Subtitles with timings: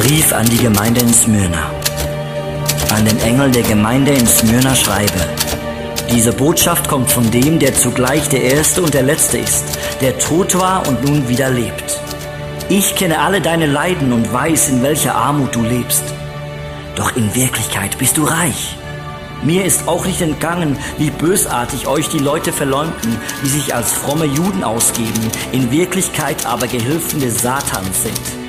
[0.00, 1.70] Brief an die Gemeinde in Smyrna.
[2.94, 5.20] An den Engel der Gemeinde in Smyrna schreibe.
[6.10, 9.62] Diese Botschaft kommt von dem, der zugleich der Erste und der Letzte ist,
[10.00, 12.00] der tot war und nun wieder lebt.
[12.70, 16.04] Ich kenne alle deine Leiden und weiß, in welcher Armut du lebst.
[16.96, 18.78] Doch in Wirklichkeit bist du reich.
[19.42, 24.24] Mir ist auch nicht entgangen, wie bösartig euch die Leute verleumden, die sich als fromme
[24.24, 28.39] Juden ausgeben, in Wirklichkeit aber Gehilfen des Satans sind.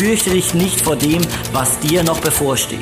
[0.00, 1.20] Fürchte dich nicht vor dem,
[1.52, 2.80] was dir noch bevorsteht.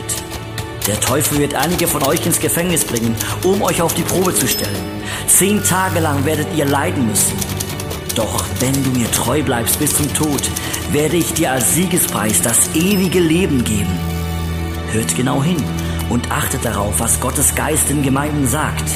[0.87, 4.47] Der Teufel wird einige von euch ins Gefängnis bringen, um euch auf die Probe zu
[4.47, 5.03] stellen.
[5.27, 7.37] Zehn Tage lang werdet ihr leiden müssen.
[8.15, 10.49] Doch wenn du mir treu bleibst bis zum Tod,
[10.93, 13.99] werde ich dir als Siegespreis das ewige Leben geben.
[14.93, 15.61] Hört genau hin
[16.11, 18.89] und achtet darauf, was Gottes Geist in Gemeinden sagt.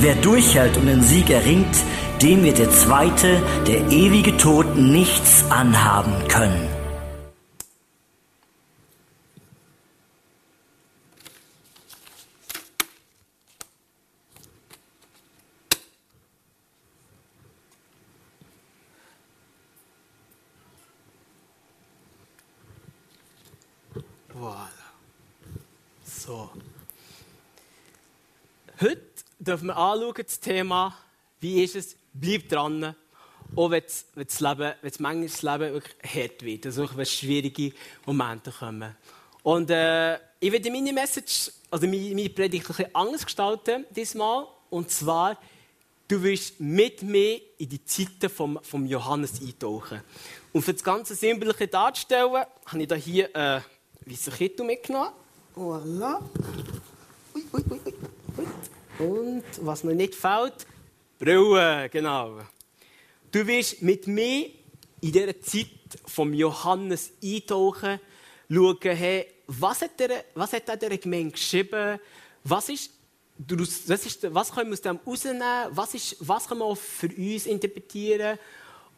[0.00, 1.76] Wer durchhält und den Sieg erringt,
[2.20, 6.68] dem wird der zweite, der ewige Tod, nichts anhaben können.
[24.38, 24.68] Voilà.
[26.04, 26.50] So.
[28.80, 29.00] Heute
[29.48, 30.94] dürfen wir anschauen, das Thema,
[31.40, 32.94] wie ist es, bleib dran,
[33.56, 36.88] auch wenn das, wenn das Leben, wenn das manchmal das Leben wirklich hart wird, also
[36.96, 37.72] wenn schwierige
[38.04, 38.94] Momente kommen.
[39.42, 44.46] Und äh, ich werde meine Message, also meine, meine Predigt ein bisschen anders gestalten diesmal,
[44.68, 45.38] und zwar,
[46.08, 50.02] du wirst mit mir in die Zeiten vom, vom Johannes eintauchen.
[50.52, 53.60] Und für das ganze Sinnbildliche darzustellen, habe ich hier äh,
[54.04, 55.12] weißen Kittel mitgenommen.
[55.56, 56.20] Voilà.
[57.34, 57.94] Ui, ui, ui.
[58.98, 60.66] Und was mir nicht fehlt,
[61.18, 62.40] Brille, genau.
[63.30, 64.46] Du wirst mit mir
[65.00, 65.66] in dieser Zeit
[66.06, 68.00] vom Johannes eintauchen,
[68.48, 71.98] schauen, hey, was hat, der, was hat er der Gemeinde geschrieben,
[72.44, 72.92] was ist
[73.38, 75.68] was, ist, was können wir aus dem herausnehmen?
[75.70, 78.38] Was, ist, was können wir für uns interpretieren?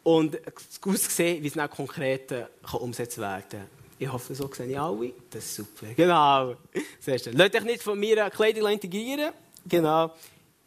[0.03, 0.41] Und
[0.83, 3.67] aussehen, wie es dann konkret äh, kann umgesetzt werden kann.
[3.99, 5.13] Ich hoffe, so sehen alle.
[5.29, 5.93] Das ist super.
[5.95, 6.57] Genau.
[7.01, 7.37] Sehr schön.
[7.37, 9.35] Lasst euch nicht von mir Kleidung integrieren.
[9.67, 10.15] Genau.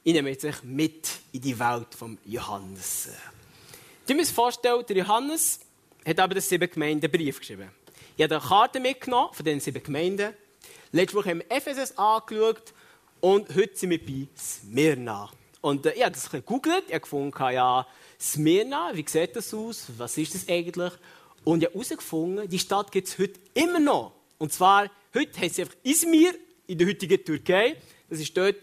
[0.04, 3.10] Ich nehme jetzt mit in die Welt von Johannes.
[4.06, 5.60] Du musst vorstellen, der Johannes
[6.06, 7.70] hat aber den sieben Gemeinden Brief geschrieben.
[8.18, 10.34] Ich habe eine Karte mitgenommen von den sieben Gemeinden.
[10.92, 12.74] Letzte Woche haben wir Ephesus angeschaut
[13.22, 15.30] und heute sind wir bei Smyrna.
[15.62, 17.88] Und äh, ich habe das gegoogelt, ich habe gefunden, ja,
[18.20, 19.88] Smyrna, wie sieht das aus?
[19.98, 20.94] Was ist das eigentlich?
[21.46, 24.12] Und ich habe herausgefunden, die Stadt gibt es heute immer noch.
[24.38, 26.34] Und zwar, heute heißt sie einfach Izmir
[26.68, 27.78] in der heutigen Türkei.
[28.10, 28.58] Das ist dort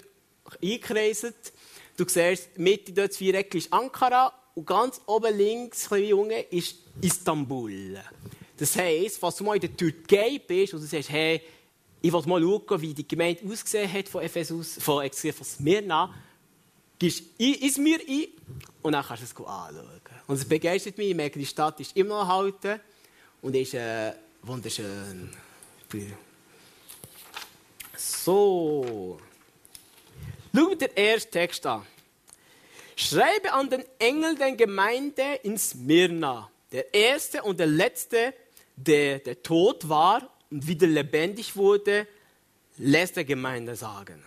[0.62, 1.53] eingekreiselt.
[1.97, 6.77] Du siehst, Mitte dort vier Ecken ist Ankara und ganz oben links, ein Junge, ist
[7.00, 7.99] Istanbul.
[8.56, 11.41] Das heisst, falls du mal in der Türkei bist und du sagst, hey,
[12.03, 16.15] ich will mal schauen, wie die Gemeinde ausgesehen hat von Ephesus, von, von Smyrna,
[16.99, 18.27] gehst Izmir ein
[18.82, 20.00] und dann kannst du es anschauen.
[20.27, 21.11] Und es begeistert mich.
[21.11, 22.81] Ich merke, die Stadt ist immer noch erhalten
[23.43, 24.12] und ist äh,
[24.43, 25.31] wunderschön.
[27.97, 29.19] So.
[30.55, 31.87] Schau den ersten Text an.
[32.97, 38.34] Schreibe an den Engel der Gemeinde in Smyrna, der erste und der letzte,
[38.77, 42.06] der, der tot war und wieder lebendig wurde,
[42.78, 44.22] lässt der Gemeinde sagen.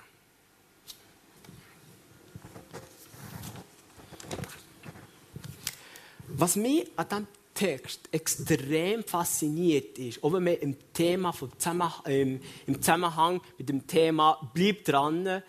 [6.36, 12.82] Was mich an diesem Text extrem fasziniert ist, wenn wir im, Thema vom Zusammenhang, im
[12.82, 15.44] Zusammenhang mit dem Thema «Bleib dran»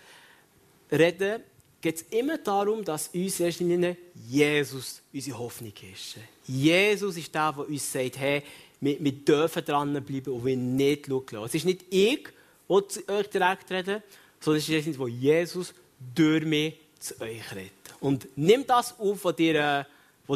[0.99, 1.43] reden,
[1.81, 3.97] geht es immer darum, dass uns erst in
[4.27, 6.17] Jesus unsere Hoffnung ist.
[6.47, 8.43] Jesus ist der, der uns sagt, hey,
[8.81, 12.29] wir, wir dürfen dranbleiben und wir nicht schauen Es ist nicht ich,
[12.69, 14.03] der zu euch direkt rede,
[14.41, 15.75] sondern es ist wo Jesus
[16.15, 17.73] durch mich zu euch redet.
[18.01, 19.87] Und nimm das auf, was dir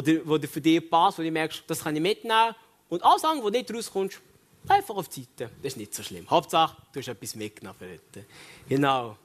[0.01, 2.55] dir, wo dir für dich passt, wo du merkst, das kann ich mitnehmen.
[2.89, 4.19] Und alles andere, wo nicht rauskommst,
[4.67, 5.51] einfach auf die Seite.
[5.61, 6.29] Das ist nicht so schlimm.
[6.29, 8.25] Hauptsache, du hast etwas mitgenommen für heute.
[8.67, 9.17] Genau.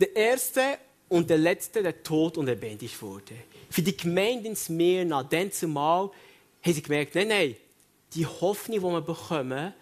[0.00, 0.78] Der erste
[1.08, 3.34] und der letzte, der tot und lebendig wurde.
[3.70, 6.10] Für die Gemeinde in Smyrna, dann zumal,
[6.62, 7.56] haben sie gemerkt, nein, nein,
[8.14, 9.72] die Hoffnung, die wir bekommen,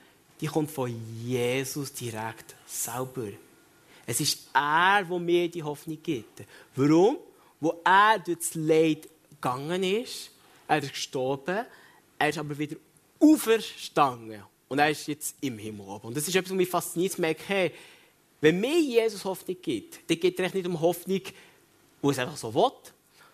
[0.40, 0.94] die kommt von
[1.24, 3.28] Jesus direkt selber.
[4.06, 6.42] Es ist er, der mir die Hoffnung gibt.
[6.76, 7.18] Warum?
[7.60, 10.30] Wo er durch das Leid gegangen ist.
[10.68, 11.64] Er ist gestorben.
[12.18, 12.76] Er ist aber wieder
[13.20, 14.42] auferstanden.
[14.68, 16.08] Und er ist jetzt im Himmel oben.
[16.08, 17.72] Und das ist etwas, was mich fasziniert, zu merken, hey,
[18.44, 21.22] wenn mir Jesus Hoffnung gibt, dann geht es nicht um Hoffnung,
[22.02, 22.72] wo es einfach so will,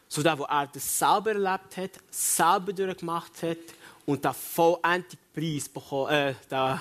[0.07, 3.59] sondern wo er das selber erlebt hat, selber durchgemacht hat
[4.07, 6.81] und den vollendlichen Preis bekommen, äh, den,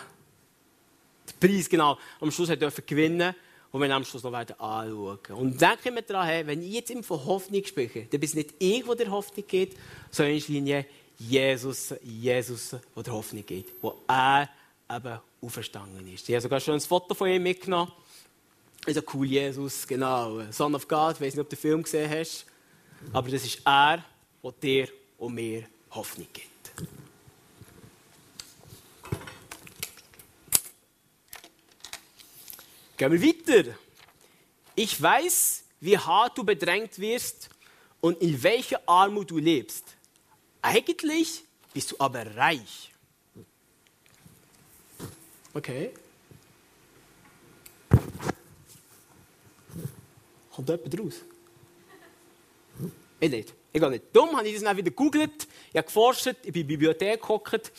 [1.27, 3.33] den Preis genau, am Schluss dürfen gewinnen
[3.71, 5.19] und wir am Schluss noch werden anschauen.
[5.29, 8.53] Und denke mir daran, hey, wenn ich jetzt immer von Hoffnung spreche, dann bist nicht
[8.59, 9.75] ich, der der Hoffnung geht,
[10.11, 10.85] sondern in Linie
[11.17, 14.47] Jesus, Jesus, der der Hoffnung geht, wo er
[14.87, 16.29] eben auferstanden ist.
[16.29, 17.91] Ich habe sogar schon ein Foto von ihm mitgenommen.
[18.89, 20.51] Also cool, Jesus, genau.
[20.51, 22.43] Son of God, ich weiß nicht, ob du den Film gesehen hast.
[23.13, 24.03] Aber das ist er,
[24.43, 24.89] der dir
[25.19, 26.71] und mir Hoffnung gibt.
[32.97, 33.75] Gehen wir weiter.
[34.73, 37.49] Ich weiß, wie hart du bedrängt wirst
[38.01, 39.85] und in welcher Armut du lebst.
[40.63, 41.43] Eigentlich
[41.75, 42.91] bist du aber reich.
[45.53, 45.91] Okay.
[50.59, 51.13] Kommt jemand raus?
[53.21, 53.53] Ich nicht.
[53.71, 54.03] Ich gehe nicht.
[54.11, 57.21] Dumm habe ich das dann wieder gegoogelt, ich habe geforscht, ich bin in der Bibliothek
[57.21, 57.71] geguckt.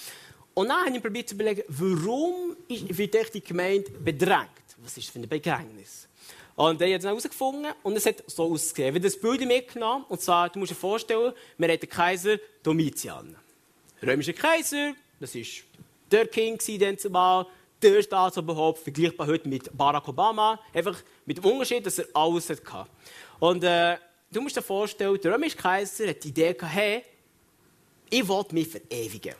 [0.54, 4.48] Und dann habe ich probiert zu überlegen, warum wird die Gemeinde bedrängt?
[4.78, 6.08] Was ist das für ein Begräbnis?
[6.56, 8.94] Und ich habe es herausgefunden und es hat so ausgesehen.
[8.94, 12.38] Wir haben das Bild mitgenommen und zwar, du musst dir vorstellen, wir haben den Kaiser
[12.62, 13.36] Domitian.
[14.02, 15.42] Römischer Kaiser, das war
[16.10, 16.58] der King
[16.96, 17.46] zumal,
[17.82, 20.96] der Staatsoberhaupt, vergleichbar heute mit Barack Obama, einfach
[21.26, 22.90] mit dem Unterschied, dass er alles hatte.
[23.38, 23.96] Und äh,
[24.30, 27.04] du musst dir vorstellen, der römische Kaiser hat die Idee gehabt, hey,
[28.10, 29.34] ich will mich verewigen.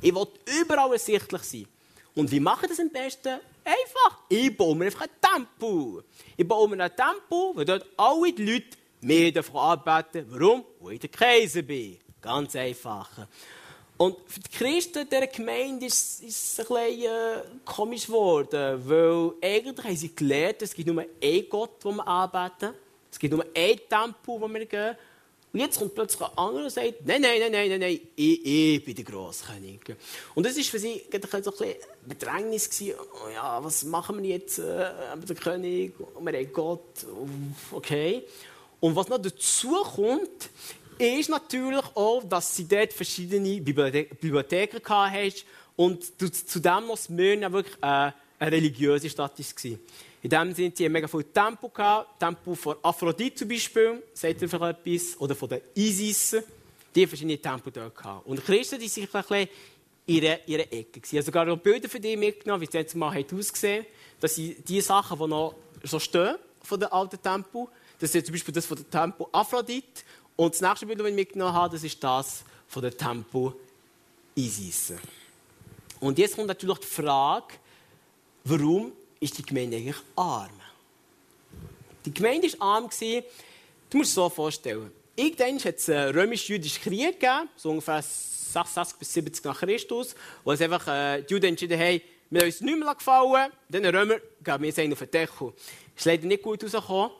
[0.00, 0.26] Ich will
[0.60, 1.66] überall ersichtlich sein.
[2.14, 3.40] Und wie mache ich das am besten?
[3.64, 4.18] Einfach.
[4.28, 6.04] Ich baue mir einfach ein Tempel.
[6.36, 10.26] Ich baue mir ein Tempel, wo dort alle die Leute mir davon anbeten.
[10.28, 10.64] Warum?
[10.80, 11.98] Weil ich der Kaiser bin.
[12.20, 13.26] Ganz einfach.
[13.96, 19.86] Und für die Christen dieser Gemeinde ist, es ein bisschen äh, komisch geworden, weil eigentlich
[19.86, 22.74] haben sie gelernt, es gibt nur einen Gott, den wir anbeten.
[23.10, 24.96] Es gibt nur einen Tempel, wo wir gehen.
[25.52, 28.44] Und jetzt kommt plötzlich ein anderer und sagt, nein, nein, nein, nein, nein, nein ich,
[28.44, 29.82] ich bin der Grosskönig.
[30.34, 31.74] Und das war für sie ein bisschen
[32.04, 32.68] Bedrängnis.
[32.82, 34.58] Oh ja, was machen wir jetzt?
[34.58, 34.90] Äh,
[35.28, 37.06] der König, wir haben Gott.
[37.70, 38.24] Okay.
[38.80, 40.50] Und was noch dazu kommt,
[40.98, 45.32] ist natürlich auch, dass sie dort verschiedene Bibliotheken hatten
[45.76, 46.04] und
[46.48, 49.78] zudem noch Smyrna wirklich äh, eine religiöse Stadt war.
[50.22, 52.18] In dem Sinne, sie mega viel Tempo gehabt.
[52.18, 56.36] Tempo von Aphrodite zum Beispiel, sagt ihr vielleicht etwas, oder von der Isis.
[56.94, 58.26] Die haben verschiedene Tempo dort gehabt.
[58.26, 59.48] Und Christen, die sind ein bisschen
[60.06, 61.00] in ihrer, ihrer Ecke.
[61.04, 63.86] Ich habe sogar noch Bilder von dir mitgenommen, wie es mal ausgesehen
[64.20, 67.68] dass sie die Sachen, die noch so stehen, von der alten Tempo,
[67.98, 70.02] das ist zum Beispiel das von der Tempo Aphrodite.
[70.36, 73.54] Und das nächste Bild, das ich mitgenommen habe, das ist das von der Tempo
[74.34, 74.94] Isis.
[76.00, 77.54] Und jetzt kommt natürlich die Frage,
[78.44, 80.50] warum ist die Gemeinde eigentlich arm.
[82.04, 82.90] Die Gemeinde war arm.
[83.90, 84.90] Du musst es so vorstellen.
[85.16, 90.52] Irgendwann hat es einen römisch-jüdischen Krieg gegeben, so ungefähr 66 bis 70 nach Christus, wo
[90.52, 92.00] es einfach äh, die Juden entschieden haben,
[92.30, 95.52] wir haben uns nicht mehr gefallen, den Römer geben wir jetzt einen auf den Deckel.
[95.94, 97.10] Das ist leider nicht gut rausgekommen.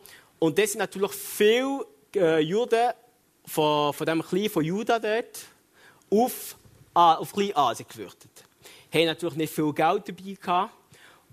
[0.40, 2.90] Und das sind natürlich viele äh, Juden
[3.46, 5.46] von, von dem Klein von Juda dort
[6.10, 6.56] auf,
[6.94, 8.30] auf Kleinasien geflüchtet.
[8.92, 10.74] Haben natürlich nicht viel Geld dabei gehabt.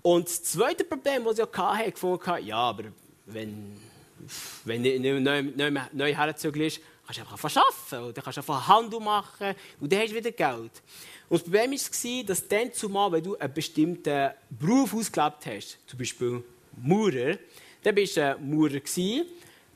[0.02, 2.84] Und das zweite Problem, das ich auch hatte, gefunden ja, aber
[3.26, 3.76] wenn,
[4.64, 9.54] wenn du neu, neu, neu herzügelst, kannst du einfach verschaffen oder kannst einfach Handel machen
[9.80, 10.82] und dann hast du wieder Geld.
[11.28, 15.98] Und das Problem war, dass dann zumal, wenn du einen bestimmten Beruf ausgelebt hast, zum
[15.98, 16.42] Beispiel
[16.76, 17.38] Maurer,
[17.82, 18.80] dann bist du ein Maurer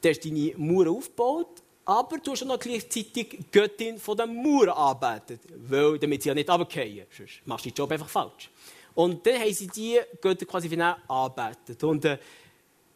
[0.00, 5.40] du hast deine Mauer aufgebaut, aber du hast noch gleichzeitig Göttin von den Mauern arbeitet,
[5.68, 7.06] weil, damit sie ja nicht runterfallen.
[7.16, 8.50] Sonst machst du den Job einfach falsch.
[8.94, 11.84] Und dann haben sie die Götter quasi wieder angebetet.
[11.84, 12.18] Und äh,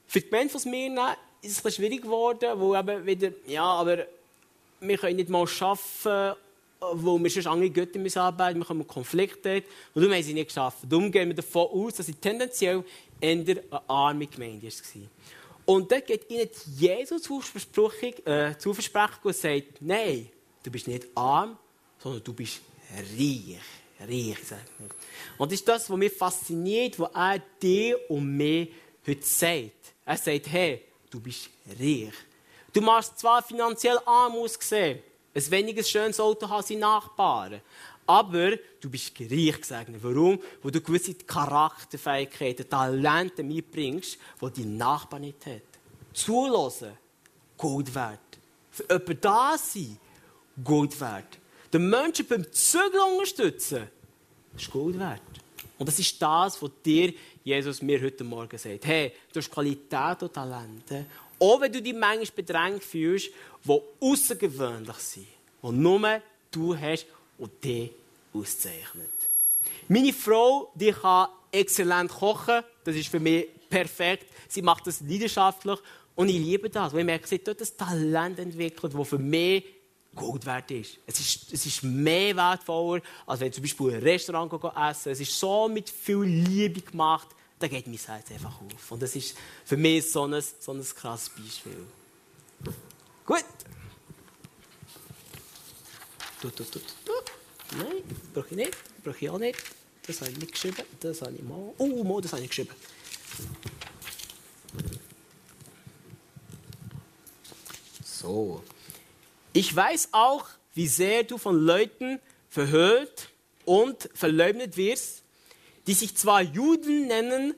[0.07, 4.07] für die Gemeinde von Smyrna ist es ein schwierig geworden, wo eben wieder, ja, aber
[4.81, 6.37] wir können nicht mal arbeiten,
[6.93, 9.63] wo wir sonst andere Götter müssen arbeiten, wir haben Konflikte
[9.95, 10.79] und darum haben sie nicht geschafft.
[10.89, 12.83] Darum gehen wir davon aus, dass sie tendenziell
[13.21, 15.03] eher eine arme Gemeinde war.
[15.71, 20.29] Und dort geht ihnen Jesus zu äh, versprechen und sagt, nein,
[20.65, 21.57] du bist nicht arm,
[21.99, 22.61] sondern du bist
[22.93, 23.61] reich
[24.01, 24.39] reich.
[25.39, 28.69] Und das ist das, was mich fasziniert, was er dir und mir
[29.07, 29.95] heute sagt.
[30.05, 32.15] Er sagt, hey, du bist reich.
[32.73, 35.01] Du machst zwar finanziell arm aussehen,
[35.33, 37.61] ein weniger schönes Auto haben sie Nachbarn,
[38.07, 40.03] aber du bist reich gesegnet.
[40.03, 40.41] Warum?
[40.63, 45.63] Weil du gewisse Charakterfähigkeiten, Talente mitbringst, die dein Nachbar nicht hat.
[46.13, 46.93] Zulassen,
[47.57, 48.19] Gold wert.
[48.71, 49.99] Für jemanden da sein,
[50.63, 51.41] Gold wert
[51.73, 53.89] den Menschen beim Zügeln unterstützen,
[54.57, 55.21] ist Gold wert.
[55.79, 58.85] Und das ist das, was dir Jesus mir heute Morgen sagt.
[58.85, 61.07] Hey, du hast Qualität und Talente,
[61.39, 63.31] auch wenn du dich manchmal bedrängt fühlst,
[63.65, 65.27] die außergewöhnlich sind,
[65.63, 67.07] die nur du hast
[67.41, 67.91] und die
[68.33, 69.11] auszeichnet.
[69.89, 72.63] Meine Frau, die kann exzellent kochen.
[72.85, 74.27] Das ist für mich perfekt.
[74.49, 75.79] Sie macht das leidenschaftlich.
[76.15, 79.19] Und ich liebe das, weil ich merke, sie hat dort ein Talent entwickelt, das für
[79.19, 79.65] mich
[80.15, 80.99] Gold wert ist.
[81.07, 81.53] Es, ist.
[81.53, 85.39] es ist mehr wertvoller, als wenn ich zum Beispiel in ein Restaurant essen Es ist
[85.39, 87.29] so mit viel Liebe gemacht,
[87.59, 88.93] da geht mein Herz einfach auf.
[88.93, 91.87] Und das ist für mich so ein, so ein krasses Beispiel.
[93.25, 93.45] Gut.
[96.43, 96.81] Du, du, du.
[97.77, 98.03] Nein,
[98.35, 98.77] brauche ich nicht.
[99.05, 99.59] Brauche ich auch nicht.
[100.07, 100.83] Das habe ich nicht geschrieben.
[101.01, 101.73] Das habe ich mal.
[101.79, 102.71] Oh, mal, das habe ich geschrieben.
[108.03, 108.63] So.
[109.53, 113.31] Ich weiß auch, wie sehr du von Leuten verhört
[113.65, 115.23] und verleugnet wirst,
[115.87, 117.55] die sich zwar Juden nennen,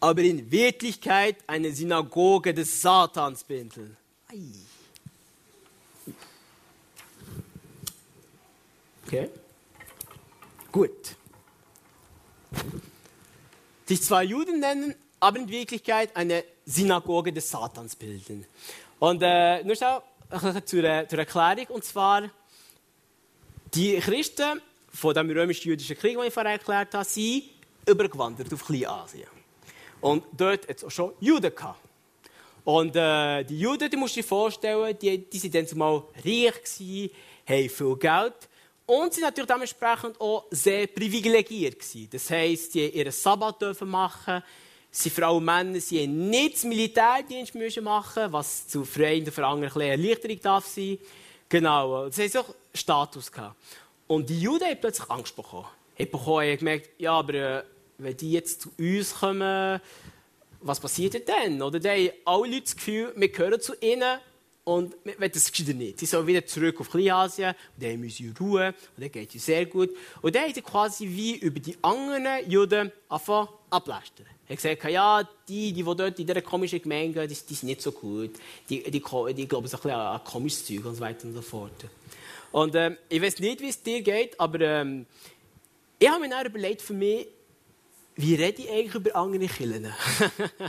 [0.00, 3.96] aber in Wirklichkeit eine Synagoge des Satans bilden.
[9.12, 9.28] Okay.
[10.72, 11.16] Gut.
[13.84, 18.46] Sich zwar Juden nennen, aber in Wirklichkeit eine Synagoge des Satans bilden.
[18.98, 20.02] Und äh, nur zur,
[20.64, 21.66] zur Erklärung.
[21.68, 22.30] Und zwar,
[23.74, 27.50] die Christen von dem römisch-jüdischen Krieg, den ich vorher erklärt habe, sind
[27.84, 29.28] übergewandert auf Kleinasien.
[30.00, 31.80] Und dort hat es auch schon Juden gehabt.
[32.64, 36.62] Und äh, die Juden, die musst du dir vorstellen, die, die sind dann zumal reich
[36.62, 37.10] gewesen,
[37.46, 38.48] haben viel Geld
[38.86, 42.08] und sind natürlich dementsprechend auch sehr privilegiert gewesen.
[42.10, 44.42] Das heisst, sie ihren Sabbat dürfen machen,
[44.90, 49.46] sie Frauen und Männer, sie nicht den Militärdienst müssen machen, was zu Freien und für
[49.46, 50.98] andere eine Erleichterung darf sein.
[51.48, 53.56] Genau, das heisst auch Status gehabt.
[54.06, 55.66] Und die Juden haben plötzlich Angst bekommen.
[55.96, 57.62] Bekommen, haben gemerkt, ja, aber äh,
[57.98, 59.80] wenn die jetzt zu uns kommen,
[60.60, 61.62] was passiert denn?
[61.62, 64.18] Oder dann haben alle Leute das Gefühl, wir gehören zu ihnen
[64.64, 65.98] und wir wollen das geschieht nicht.
[65.98, 69.44] Sie sollen wieder zurück auf Kleinasien, und dann müssen sie Ruhe, und dann geht es
[69.44, 69.90] sehr gut.
[70.20, 74.26] Und dann haben sie quasi wie über die anderen Juden angefangen ablästern.
[74.46, 77.54] Er hat gesagt, ja, die, die, die dort in dieser komischen Gemeinde gehen, die, die
[77.54, 78.32] sind nicht so gut.
[78.68, 81.42] Die, die, die, glauben so ein bisschen an, komisches Zeug und so weiter und so
[81.42, 81.72] fort.
[82.52, 85.06] Und ähm, ich weiß nicht, wie es dir geht, aber ähm,
[85.98, 87.26] ich habe mir dann überlegt, für mich,
[88.16, 89.92] wie rede ich eigentlich über andere Kirchen?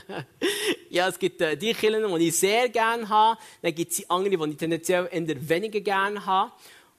[0.89, 3.39] ja, es gibt äh, die Kirchen, die ich sehr gerne habe.
[3.61, 6.51] Dann gibt es andere, die ich tendenziell eher weniger gerne habe.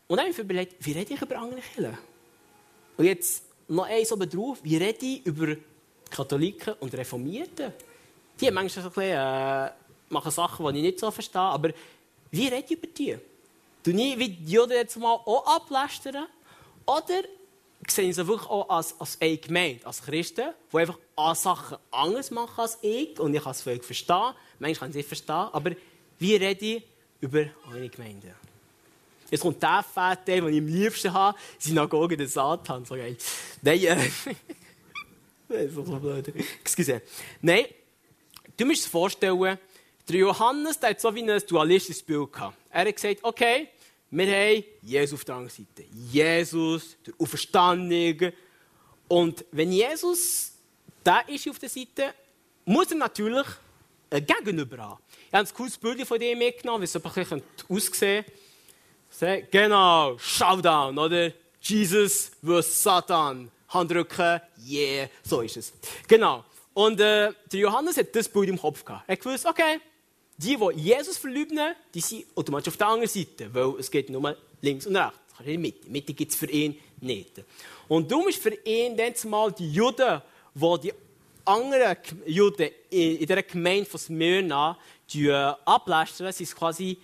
[0.07, 1.99] Und dann habe ich mir überlegt, wie rede ich über andere Kirchen?
[2.97, 5.57] Und jetzt noch eins oben drauf, wie rede ich über
[6.11, 7.73] Katholiken und Reformierten?
[8.41, 9.71] Die haben manchmal so ein bisschen, äh,
[10.11, 11.41] machen Sachen, die ich nicht so verstehe.
[11.41, 11.71] Aber
[12.31, 13.17] wie rede ich über die?
[13.83, 16.27] Du nie wie die Juden jetzt mal auch ablästern?
[16.87, 17.23] Oder
[17.91, 21.79] sehe ich sie wirklich auch als, als eine Gemeinde, als Christen, die einfach an Sachen
[21.91, 23.19] anders machen als ich.
[23.19, 24.35] Und ich kann es völlig verstehen.
[24.59, 25.49] Manchmal kann ich es nicht verstehen.
[25.53, 25.71] Aber
[26.19, 26.83] wie rede ich
[27.21, 28.35] über eine Gemeinde?
[29.31, 32.89] Jetzt kommt der Fett, den ich am liebsten habe, Synagoge des Satans.
[32.89, 32.95] So.
[32.95, 33.17] Nein,
[33.63, 33.97] äh,
[35.49, 36.33] das ist so blöd.
[36.61, 37.03] Excuse.
[37.41, 37.65] Nein,
[38.57, 39.59] du musst dir vorstellen,
[40.09, 42.57] der Johannes der hat so wie ein dualistisches Bild gehabt.
[42.71, 43.69] Er hat gesagt, okay,
[44.17, 45.89] wir haben Jesus auf der anderen Seite.
[46.11, 48.33] Jesus, der Auferstandene.
[49.09, 50.53] Und wenn Jesus
[51.03, 52.15] da ist auf der Seite,
[52.65, 53.47] muss er natürlich
[54.11, 55.03] ein Gegenüber haben.
[55.29, 58.25] Ich habe ein cooles Bild von dem mitgenommen, wie es ein aussehen
[59.19, 59.49] könnte.
[59.51, 61.33] Genau, Showdown, oder?
[61.61, 62.83] Jesus vs.
[62.83, 63.51] Satan.
[63.75, 65.73] Handrücken, yeah, so ist es.
[66.07, 66.45] Genau.
[66.73, 69.05] Und äh, der Johannes hat das Bild im Kopf gehabt.
[69.09, 69.81] Er gewusst, okay,
[70.37, 74.37] die, die Jesus verleugnen, die sind automatisch auf der anderen Seite, weil es geht nur
[74.61, 75.19] links und rechts.
[75.41, 75.91] In der Mitte.
[75.91, 77.43] Mitte gibt es für ihn nicht.
[77.89, 80.23] Und darum ist für ihn dann mal die Juden,
[80.55, 80.93] die die
[81.45, 84.79] anderen Juden in dieser Gemeinde von Smyrna
[85.13, 85.33] äh,
[85.65, 86.97] ablästern, sie quasi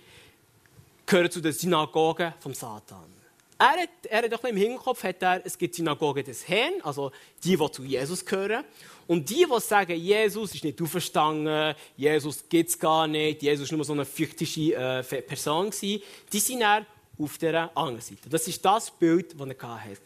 [1.05, 3.20] gehören zu den Synagogen vom Satan.
[3.61, 7.11] Er hat, er hat im Hinterkopf, hat er, es gibt Synagogen des Herrn, also
[7.43, 8.65] die, die zu Jesus gehören.
[9.05, 13.71] Und die, die sagen, Jesus ist nicht auferstanden, Jesus gibt es gar nicht, Jesus ist
[13.71, 16.01] nur so eine fiktische äh, Person gewesen,
[16.33, 16.87] die sind dann
[17.19, 18.29] auf der anderen Seite.
[18.31, 20.01] Das ist das Bild, das er hat.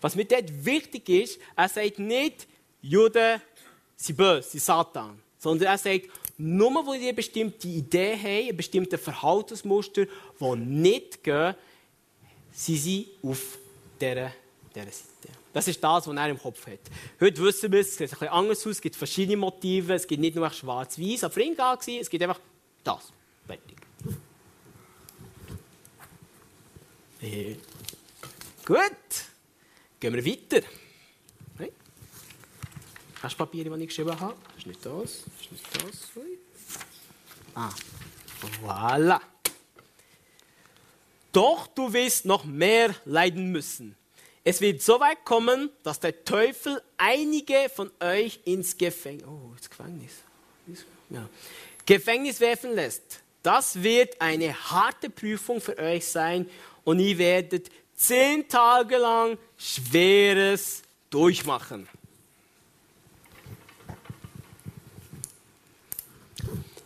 [0.00, 2.46] Was mir dort wichtig ist, er sagt nicht,
[2.80, 3.42] Juden
[3.96, 6.06] sind böse, sind Satan, sondern er sagt,
[6.38, 10.06] nur die eine bestimmte Idee haben, ein bestimmtes Verhaltensmuster,
[10.38, 11.56] das nicht gehen,
[12.52, 13.58] sind sie auf
[14.00, 14.32] dieser,
[14.74, 15.40] dieser Seite.
[15.52, 16.78] Das ist das, was er im Kopf hat.
[17.20, 20.20] Heute wissen wir, es sieht ein bisschen anders aus, es gibt verschiedene Motive, es gibt
[20.20, 22.40] nicht nur schwarz-weiß, aber für ihn war es gibt einfach
[22.84, 23.12] das.
[23.46, 23.76] Fertig.
[27.22, 27.56] Äh.
[28.64, 28.78] Gut,
[29.98, 30.66] gehen wir weiter.
[33.22, 34.34] Hast du Papiere, die ich geschrieben habe?
[34.48, 36.10] Das ist nicht das, das ist nicht das.
[37.54, 37.70] Ah,
[38.62, 39.20] voilà.
[41.32, 43.96] Doch du wirst noch mehr leiden müssen.
[44.42, 49.68] es wird so weit kommen, dass der Teufel einige von euch ins Gefängnis, oh, ins
[49.68, 50.12] Gefängnis,
[51.10, 51.28] ja.
[51.86, 53.20] Gefängnis werfen lässt.
[53.42, 56.48] Das wird eine harte Prüfung für euch sein
[56.84, 61.88] und ihr werdet zehn Tage lang Schweres durchmachen.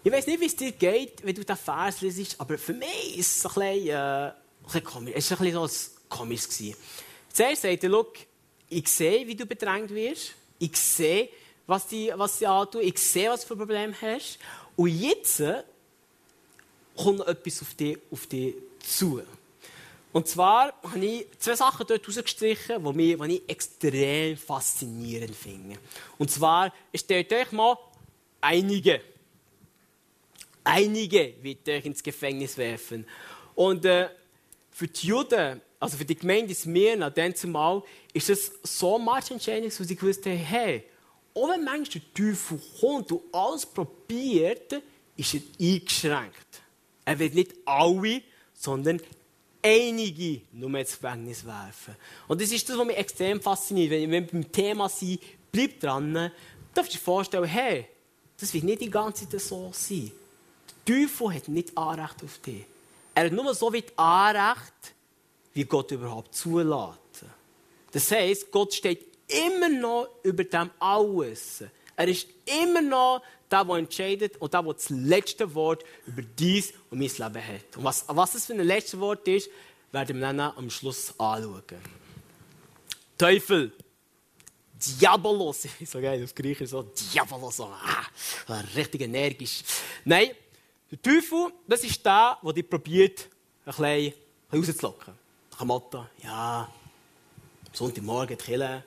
[0.06, 3.16] Ich weiß nicht, wie es dir geht, wenn du den Vers liest, aber für mich
[3.16, 5.14] ist es ein bisschen, äh, ein bisschen komisch.
[5.16, 6.42] Es war ein bisschen so komisch.
[6.46, 6.76] Gewesen.
[7.32, 8.12] Zuerst sagt er, Look,
[8.68, 10.34] ich sehe, wie du bedrängt wirst.
[10.58, 11.30] Ich sehe,
[11.66, 12.82] was sie was die antun.
[12.82, 14.38] Ich sehe, was du für Probleme hast.
[14.76, 15.42] Und jetzt
[16.94, 19.22] kommt etwas auf dich, auf dich zu.
[20.12, 25.78] Und zwar habe ich zwei Sachen dort rausgestrichen, die, mich, die ich extrem faszinierend finde.
[26.18, 27.78] Und zwar, stellt euch mal
[28.42, 29.00] einige.
[30.64, 33.06] Einige wird euch ins Gefängnis werfen.
[33.54, 34.08] Und äh,
[34.70, 38.98] für die Juden, also für die Gemeinde Smyrna, dann zumal, ist es so
[39.30, 40.84] entscheidend, dass sie gewusst haben, hey,
[41.34, 44.82] auch wenn manchmal der Teufel kommt und alles probiert,
[45.16, 46.62] ist er eingeschränkt.
[47.04, 48.22] Er wird nicht alle,
[48.54, 49.00] sondern
[49.62, 51.96] einige nur ins Gefängnis werfen.
[52.28, 53.90] Und das ist das, was mich extrem fasziniert.
[53.90, 55.20] Wenn wir beim Thema sind,
[55.52, 56.30] bleib dran,
[56.72, 57.86] darfst du dir vorstellen, hey,
[58.38, 60.10] das wird nicht die ganze Zeit so sein.
[60.84, 62.64] Teufel hat nicht Anrecht auf dich.
[63.14, 64.94] Er hat nur so weit Anrecht,
[65.54, 67.24] wie Gott überhaupt zulässt.
[67.92, 71.62] Das heisst, Gott steht immer noch über dem alles.
[71.96, 72.26] Er ist
[72.62, 77.08] immer noch der, der entscheidet und der, der das letzte Wort über dies und mein
[77.08, 77.76] Leben hat.
[77.76, 79.48] Und was, was das für ein letztes Wort ist,
[79.92, 81.62] werden wir dann am Schluss anschauen.
[83.16, 83.72] Teufel.
[84.74, 85.68] Diabolos.
[85.86, 86.82] So geil, auf Griechisch so.
[86.82, 87.60] Diabolos.
[87.60, 89.62] Ah, richtig energisch.
[90.04, 90.30] Nein,
[90.90, 93.28] der Teufel, das ist der, der dich probiert,
[93.64, 94.14] ein bisschen
[94.52, 95.14] rauszulocken.
[95.50, 96.68] Nach dem Motto, ja,
[97.72, 98.84] Sonntagmorgen, die Kille.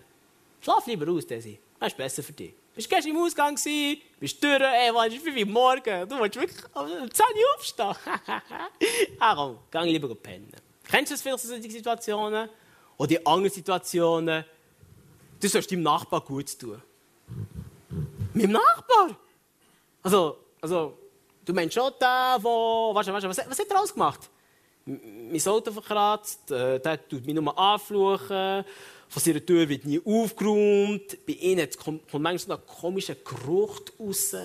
[0.62, 1.60] Schlaf lieber aus, Desi.
[1.80, 2.54] Das ist besser für dich.
[2.76, 6.08] Bist gestern im Ausgang gewesen, bist durch, ey, wann ist 5 Uhr morgen?
[6.08, 7.96] Du willst wirklich um 10 Uhr aufstehen.
[9.20, 10.52] ah komm, geh lieber pennen.
[10.84, 12.50] Kennst du das vielleicht solche Situationen?
[12.98, 14.46] Oder die anderen Situationen?
[15.40, 16.82] Du sollst deinem Nachbar gut tun.
[18.34, 19.18] Meinem Nachbar?
[20.04, 20.98] Also, also,
[21.48, 24.30] du meinst schon den, wo, weißt du, was, was hat er alles gemacht?
[24.86, 28.64] Mein Auto verkratzt, äh, der tut mich nur anfluchen,
[29.10, 31.26] von seiner Tür wird nie aufgeräumt.
[31.26, 34.36] Bei ihnen kommt manchmal so ein komischer Geruch raus.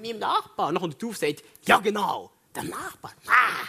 [0.00, 0.68] Meinem Nachbar.
[0.68, 3.12] Und dann kommt der auf und sagt, ja genau, der Nachbar.
[3.26, 3.68] Ah,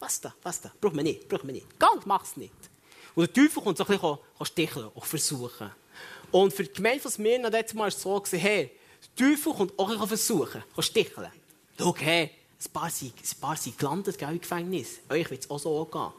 [0.00, 1.78] was da, was da, braucht man nicht, braucht man nicht.
[1.78, 2.52] Ganz mach's nicht.
[3.14, 5.70] Und der Teufel kommt so ein bisschen sticheln, auch versuchen.
[6.32, 8.72] Und für die Gemeinde von Smyrna Mal war es so, hey,
[9.18, 11.30] der Teufel kommt auch versuchen, sticheln.
[11.78, 12.30] Schau, hey,
[12.64, 15.00] ein paar sind, ein paar sind gelandet im Gefängnis.
[15.08, 16.12] Euch wird es auch so gehen.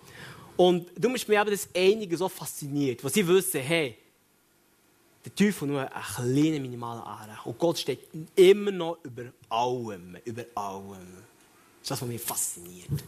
[0.57, 3.97] Und du musst mir aber das einige so fasziniert, was sie wissen, hey,
[5.25, 7.45] der Teufel nur ein kleiner minimaler Anrecht.
[7.45, 11.23] Und Gott steht immer noch über allem, über allem.
[11.79, 13.03] Das ist das, was mich fasziniert.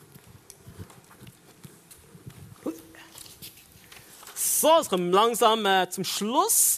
[4.34, 6.78] So, jetzt kommen langsam äh, zum Schluss.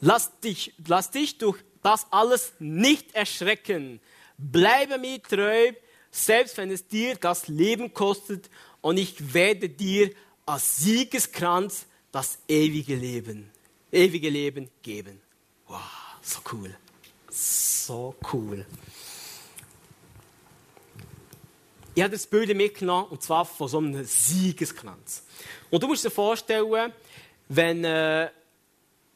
[0.00, 4.00] Lass dich, lass dich durch das alles nicht erschrecken.
[4.38, 5.72] Bleibe mir treu,
[6.10, 10.10] selbst wenn es dir das Leben kostet und ich werde dir
[10.46, 13.50] als Siegeskranz das ewige Leben,
[13.92, 15.20] ewige Leben geben.
[15.66, 15.80] Wow,
[16.22, 16.74] so cool.
[17.30, 18.66] So cool.
[21.94, 25.22] Ich habe das Bild mitgenommen, und zwar von so einem Siegeskranz.
[25.70, 26.92] Und du musst dir vorstellen,
[27.48, 28.30] wenn, äh,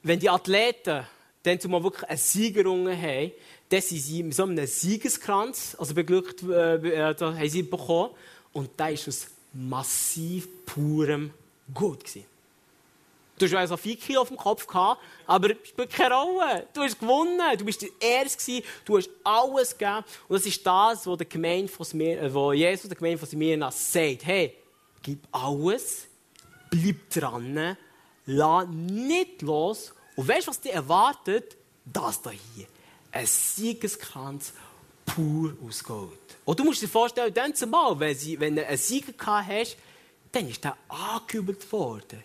[0.02, 1.06] wenn die Athleten
[1.44, 3.32] dann zumal wirklich eine Siegerunge haben,
[3.68, 8.10] dann sind sie mit so einem Siegeskranz, also beglückt, äh, äh, da haben sie bekommen,
[8.52, 11.30] und da ist es massiv purem
[11.72, 12.00] Gut.
[12.00, 12.24] Gewesen.
[13.38, 16.66] Du hast also 4 Kilo auf dem Kopf gehabt, aber es spielt keine Rolle.
[16.72, 17.40] Du hast gewonnen.
[17.58, 20.04] Du bist der Erste Du hast alles gegeben.
[20.28, 23.28] Und das ist das, was, der Gemeinde von Smir äh, wo Jesus der Gemeinde von
[23.28, 24.24] Smyrna sagt.
[24.24, 24.54] Hey,
[25.02, 26.06] gib alles,
[26.70, 27.76] bleib dran,
[28.26, 29.92] lass nicht los.
[30.16, 31.56] Und weißt du, was dich erwartet?
[31.84, 32.66] Das da hier.
[33.12, 34.52] Ein Siegeskranz
[35.04, 36.18] pur aus Gold.
[36.44, 39.76] Und du musst dir vorstellen, dann zumal, wenn, sie, wenn du einen Sieger gehabt hast,
[40.32, 42.22] dann ist er angekübelt worden.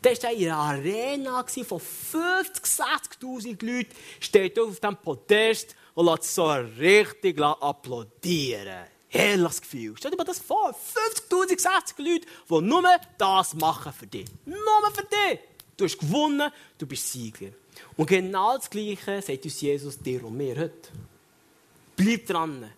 [0.00, 6.34] Dann war in einer Arena von 50, 60'000 Leuten, steht auf dem Podest und lässt
[6.34, 8.86] so richtig applaudieren.
[9.08, 9.94] Herrliches Gefühl.
[9.96, 10.74] Stell dir mal das vor.
[11.30, 12.82] 50'000, 60 Leute, die nur
[13.18, 14.26] das machen für dich.
[14.46, 15.38] Nur für dich.
[15.76, 17.50] Du hast gewonnen, du bist Sieger.
[17.96, 20.90] Und genau das Gleiche sagt uns Jesus dir und mir heute.
[21.96, 22.70] Bleib dran.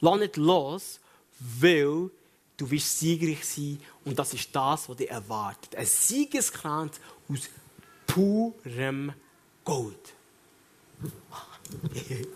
[0.00, 1.00] Lass nicht los,
[1.38, 2.10] weil
[2.56, 5.76] du wirst siegreich sein und das ist das, was dich erwartet.
[5.76, 7.48] Ein Siegeskranz aus
[8.06, 9.12] purem
[9.64, 10.14] Gold.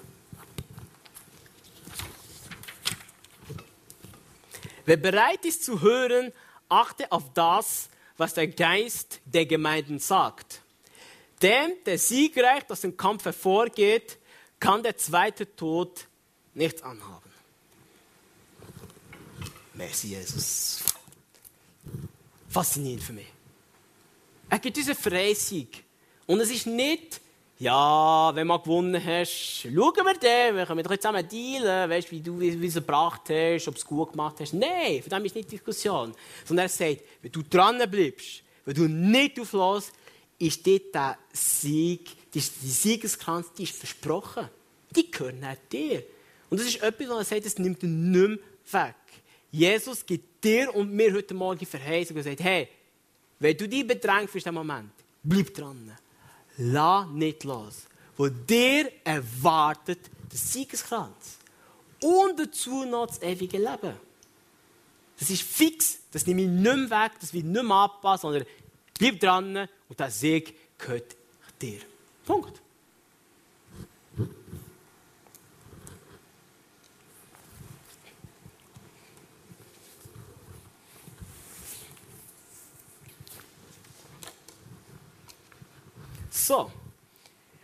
[4.84, 6.32] Wer bereit ist zu hören,
[6.68, 10.62] achte auf das, was der Geist der Gemeinden sagt.
[11.42, 14.18] Dem, der siegreich aus dem Kampf hervorgeht,
[14.58, 16.06] kann der zweite Tod
[16.54, 17.30] nichts anhaben.
[19.74, 20.78] Merci, Jesus.
[22.48, 23.26] Faszinierend für mich.
[24.48, 25.84] Er gibt diese Freisieg.
[26.26, 27.20] Und es ist nicht,
[27.58, 32.20] ja, wenn du gewonnen hast, schauen wir den, wir können doch zusammen dealen, weißt, wie
[32.20, 34.52] du es gebracht hast, ob es gut gemacht hast.
[34.52, 36.14] Nein, von dem ist nicht die Diskussion.
[36.44, 39.92] Sondern er sagt, wenn du dran bleibst, wenn du nicht auflässt,
[40.38, 44.50] ist dort der Sieg, die, die Siegeskranz, die ist versprochen.
[44.94, 46.02] Die gehören nicht dir.
[46.50, 48.40] Und das ist etwas, was er sagt, das nimmt er nicht
[48.72, 48.94] mehr weg.
[49.50, 52.68] Jesus gibt dir und mir heute Morgen Verheißung und sagt, hey,
[53.38, 54.90] wenn du dich bedrängst für diesen Moment,
[55.22, 55.96] bleib dran.
[56.58, 57.84] Lass nicht los.
[58.16, 61.38] Wo dir erwartet der Siegeskranz.
[62.02, 63.94] Und dazu noch das ewige Leben.
[65.18, 65.98] Das ist fix.
[66.12, 67.12] Das nehme ich nicht mehr weg.
[67.20, 68.46] Das wird nicht mehr abpassen, sondern
[68.98, 71.16] bleib dran und der Sieg gehört
[71.60, 71.80] dir.
[72.24, 72.60] Punkt.
[86.46, 86.70] So,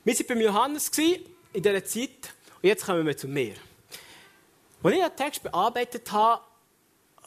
[0.02, 3.54] wir waren beim Johannes in dieser Zeit und jetzt kommen wir zu mir.
[4.82, 6.42] Als ich den Text bearbeitet habe,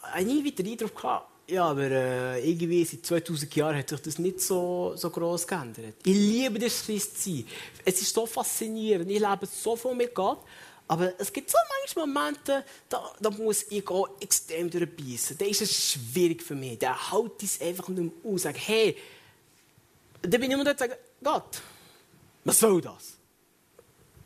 [0.01, 1.01] hatte ich wieder den Eindruck,
[1.47, 5.95] ja, aber äh, irgendwie seit 2000 Jahren hat sich das nicht so, so gross geändert.
[6.03, 7.47] Ich liebe das Christsein.
[7.85, 9.09] Es ist so faszinierend.
[9.09, 10.39] Ich lebe so viel mit Gott.
[10.89, 15.37] Aber es gibt so manche Momente, da, da muss ich auch extrem durchbeissen.
[15.37, 16.79] Da ist es schwierig für mich.
[16.79, 18.41] Da haut es einfach nicht mehr aus.
[18.41, 18.97] Sag, hey,
[20.21, 21.62] da bin ich immer dort sagen, Gott,
[22.43, 23.17] was soll das?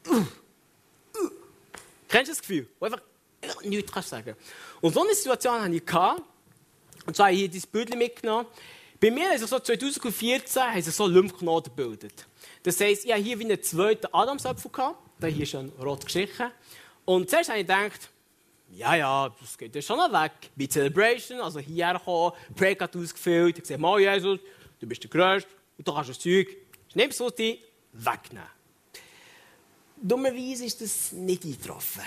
[0.07, 1.29] Uh, uh.
[2.07, 2.67] Kennst du das Gefühl?
[2.79, 3.01] Wo einfach,
[3.63, 4.35] nichts kannst sagen.
[4.81, 5.85] Und so eine Situation hatte ich.
[5.85, 6.21] Gehabt,
[7.05, 8.47] und zwar habe ich hier dieses Bild mitgenommen.
[8.99, 12.25] Bei mir ist es so 2014 haben sich so Lymphknoten gebildet.
[12.63, 14.97] Das heisst, ich habe hier wie einen zweiten Adamsapfel gehabt.
[15.21, 16.51] Der hier ist schon rot geschichten.
[17.05, 18.09] Und zuerst habe ich gedacht,
[18.71, 20.31] ja, ja, das geht ja schon noch weg.
[20.55, 23.57] Bei Celebration, also hierher gekommen, Breakout ausgefüllt.
[23.57, 24.39] Ich gesagt, mal Jesus,
[24.79, 26.47] du bist der Größte und du kannst das Zeug
[26.91, 27.59] Schnipselte
[27.93, 28.47] wegnehmen.
[30.01, 32.03] Dummerweise ist das nicht eingetroffen.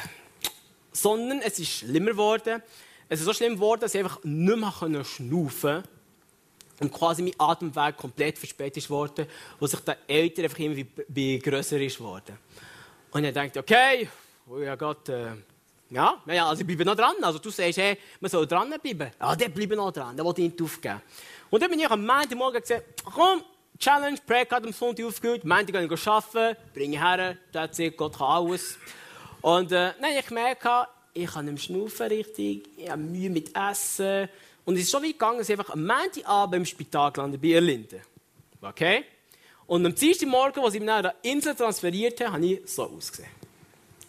[0.93, 2.63] Sondern es ist schlimmer geworden.
[3.09, 5.89] Es ist so schlimm geworden, dass ich einfach nicht mehr schnaufen konnte.
[6.81, 9.27] Und quasi mein Atemweg komplett verspätet ist worden,
[9.61, 12.39] wo sich der Älter einfach immer wie, grösser ist worden.
[13.13, 14.09] Und ich dachte, okay,
[14.49, 15.33] oh ja Gott, äh,
[15.91, 17.15] ja, ja, also ich bleibe noch dran.
[17.21, 19.11] Also du sagst, hey, man soll dranbleiben.
[19.21, 21.03] Ja, der bleibt noch dran, der will nicht aufgeben.
[21.51, 23.45] Und dann bin ich am Montagmorgen gesagt, komm,
[23.83, 28.29] Challenge, Projekt hat am Sonntag aufgehört, Montag ich arbeiten, bringe her, that's it, Gott kann
[28.29, 28.79] alles.
[29.41, 34.29] Und äh, nein, ich merke, ich kann nicht schnaufen richtig, ich habe Mühe mit Essen.
[34.65, 37.55] Und es ist so weit gegangen, dass ich einfach am Montagabend im Spital gelandet bei
[37.55, 38.01] Erlinden.
[38.61, 39.03] Okay?
[39.67, 42.85] Und am Dienstag Morgen, als ich mich nach der Insel transferiert habe, habe ich so
[42.85, 43.31] ausgesehen.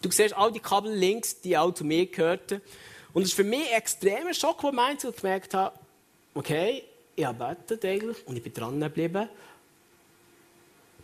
[0.00, 2.60] Du siehst all die Kabel links, die auch zu mir gehörten.
[3.12, 5.76] Und es ist für mich ein extremer Schockmoment, als ich gemerkt habe,
[6.32, 6.84] okay,
[7.16, 9.28] ich habe eigentlich und ich bin dran geblieben.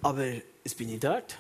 [0.03, 1.37] Aber jetzt bin ich dort.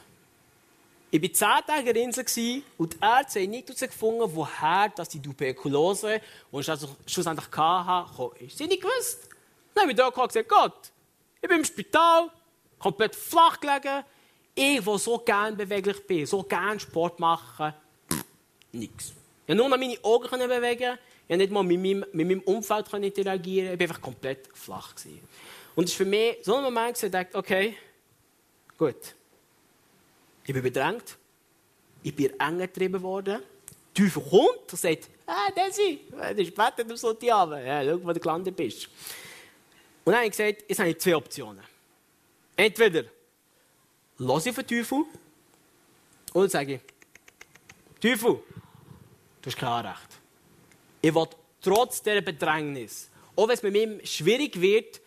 [1.12, 5.08] Ich war zehn Tage in der Insel und die Ärzte haben nicht herausgefunden, woher dass
[5.08, 6.20] die Tuberkulose,
[6.52, 8.30] die ich also schlussendlich hatte, kam.
[8.48, 9.28] Sie haben nicht gewusst.
[9.74, 10.92] Dann habe ich dort gesagt, Gott,
[11.42, 12.30] ich bin im Spital,
[12.78, 14.04] komplett flach gelegen.
[14.54, 17.72] Ich, der so gerne beweglich bin, so gerne Sport machen,
[18.72, 19.08] nichts.
[19.08, 22.40] Ich konnte nur noch meine Augen bewegen, ich konnte nicht mal mit meinem, mit meinem
[22.40, 24.94] Umfeld interagieren, ich war einfach komplett flach.
[25.74, 27.76] Und es war für mich so ein Moment, wo ich dachte, okay,
[28.80, 29.14] Gut.
[30.42, 31.18] Ich bin bedrängt.
[32.02, 33.42] Ich bin eng getrieben worden.
[33.42, 37.62] Der Teufel kommt und sagt, ah, das ist Wetter, du sollst die haben.
[37.62, 38.88] Ja, schau, wo du gelandet bist.
[40.02, 41.62] Und dann habe ich gesagt, jetzt habe ich zwei Optionen.
[42.56, 43.04] Entweder
[44.16, 45.04] lasse ich auf den Teufel
[46.32, 46.80] oder sage ich,
[48.00, 48.42] Teufel,
[49.42, 50.08] du hast kein Recht.
[51.02, 51.26] Ich will
[51.60, 55.02] trotz dieser Bedrängnis, auch wenn es mit mir schwierig wird,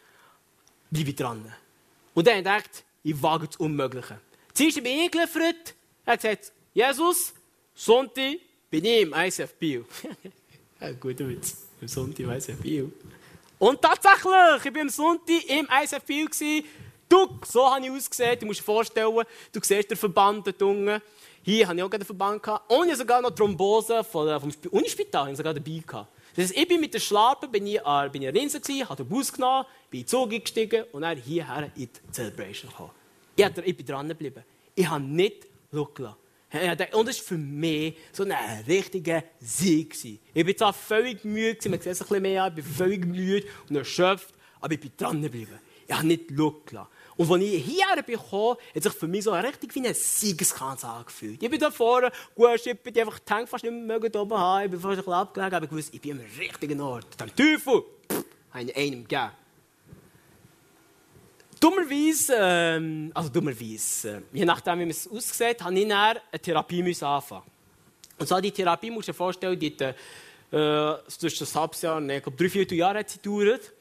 [0.91, 1.51] bleibe ich dran.
[2.13, 2.63] Und dann habe
[3.03, 4.19] ich wage das Unmögliche.
[4.53, 5.75] Zuerst bin ich geliefert.
[6.05, 7.33] Er hat gesagt, Jesus,
[7.75, 8.37] Sonntag
[8.69, 9.85] bin ich im ICF Bio.
[10.99, 11.57] guter Witz.
[11.81, 12.91] Im Sonntag im ICF Bio.
[13.59, 16.27] Und tatsächlich, ich war am Sonntag im ICF Bio.
[17.09, 18.39] Du, so habe ich ausgesehen.
[18.39, 21.01] Du musst dir vorstellen, du siehst den Verband dort unten.
[21.43, 22.41] Hier hatte ich auch einen Verband.
[22.41, 22.71] Gehabt.
[22.71, 25.83] Und ich sogar noch Thrombose von, vom Unispital ich sogar dabei.
[25.85, 26.07] Gehabt.
[26.35, 28.89] Das heißt, ich bin mit der Schlappe bin ich, äh, bin ich in Rinse gewesen,
[28.89, 32.71] habe den Bus genommen, bin in den Zug gestiegen und dann hierher in die Celebration
[32.71, 32.91] gekommen.
[33.35, 34.43] Ich, ich bin dran geblieben.
[34.75, 36.15] Ich habe nicht schauen
[36.93, 39.95] und das war für mich so ein richtiger Sieg.
[40.33, 43.47] Ich war zwar völlig müde, man sieht es ein bisschen mehr, ich bin völlig müde
[43.67, 45.59] und erschöpft, aber ich bin dran geblieben.
[45.87, 49.75] Ich habe nicht schauen und als ich hierher gekommen, hat sich für mich so richtig
[49.75, 51.41] wie ein Siegeskanz angefühlt.
[51.41, 54.71] Ich bin da vorne, gut, ich bin einfach die fast nicht mehr oben haben, ich
[54.71, 57.05] bin fast ein bisschen abgelegen, aber ich wusste, ich bin am richtigen Ort.
[57.19, 57.83] Dem Teufel
[58.51, 59.31] habe ich einem gegeben.
[61.59, 66.41] Dummerweise, ähm, also dummerweise, äh, je nachdem, wie man es aussieht, habe ich dann eine
[66.41, 67.43] Therapie anfangen.
[68.17, 69.95] Und so die Therapie, musst du dir vorstellen, die hat,
[70.51, 73.71] äh, zwischen ein halbes Jahr, ich glaube, drei, vier Jahre hat sie gedauert,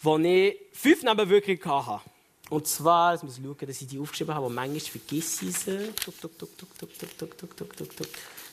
[0.00, 2.09] wo ich fünf Nebenwirkungen hatte.
[2.50, 5.56] Und zwar, jetzt muss ich schauen, dass ich die aufgeschrieben habe, aber manchmal vergesse ich
[5.56, 5.92] sie.
[5.92, 8.08] Tuk, tuk, tuk, tuk, tuk, tuk, tuk, tuk, tuk, tuk,